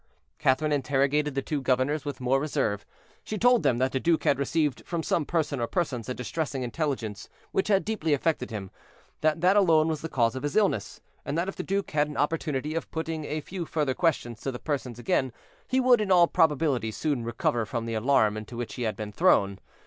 Catherine 0.39 0.71
interrogated 0.71 1.35
the 1.35 1.43
two 1.43 1.61
governors 1.61 2.05
with 2.05 2.19
more 2.19 2.39
reserve. 2.39 2.87
She 3.23 3.37
told 3.37 3.61
them 3.61 3.77
that 3.77 3.91
the 3.91 3.99
duke 3.99 4.23
had 4.23 4.39
received 4.39 4.83
from 4.83 5.03
some 5.03 5.25
person 5.25 5.59
or 5.59 5.67
persons 5.67 6.09
a 6.09 6.15
distressing 6.15 6.63
intelligence 6.63 7.29
which 7.51 7.67
had 7.67 7.85
deeply 7.85 8.15
affected 8.15 8.49
him; 8.49 8.71
that 9.19 9.41
that 9.41 9.55
alone 9.55 9.89
was 9.89 10.01
the 10.01 10.09
cause 10.09 10.35
of 10.35 10.41
his 10.41 10.55
illness, 10.55 11.01
and 11.23 11.37
that 11.37 11.47
if 11.47 11.55
the 11.55 11.61
duke 11.61 11.91
had 11.91 12.07
an 12.07 12.17
opportunity 12.17 12.73
of 12.73 12.89
putting 12.89 13.25
a 13.25 13.41
few 13.41 13.67
further 13.67 13.93
questions 13.93 14.41
to 14.41 14.51
the 14.51 14.57
persons 14.57 14.97
again, 14.97 15.31
he 15.67 15.79
would 15.79 16.01
in 16.01 16.11
all 16.11 16.25
probability 16.25 16.89
soon 16.89 17.23
recover 17.23 17.63
from 17.63 17.85
the 17.85 17.93
alarm 17.93 18.35
into 18.35 18.57
which 18.57 18.73
he 18.73 18.81
had 18.81 18.95
been 18.95 19.11
thrown. 19.11 19.59